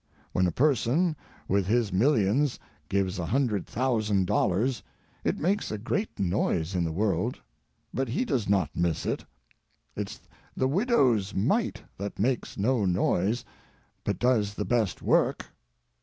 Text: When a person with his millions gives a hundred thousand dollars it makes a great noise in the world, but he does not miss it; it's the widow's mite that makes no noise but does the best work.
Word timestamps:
When 0.31 0.47
a 0.47 0.51
person 0.51 1.15
with 1.47 1.67
his 1.67 1.93
millions 1.93 2.57
gives 2.89 3.19
a 3.19 3.25
hundred 3.27 3.67
thousand 3.67 4.25
dollars 4.25 4.81
it 5.23 5.37
makes 5.37 5.69
a 5.69 5.77
great 5.77 6.17
noise 6.17 6.73
in 6.73 6.83
the 6.83 6.91
world, 6.91 7.39
but 7.93 8.07
he 8.07 8.25
does 8.25 8.49
not 8.49 8.75
miss 8.75 9.05
it; 9.05 9.23
it's 9.95 10.19
the 10.57 10.67
widow's 10.67 11.35
mite 11.35 11.83
that 11.99 12.17
makes 12.17 12.57
no 12.57 12.83
noise 12.83 13.45
but 14.03 14.17
does 14.17 14.55
the 14.55 14.65
best 14.65 15.03
work. 15.03 15.45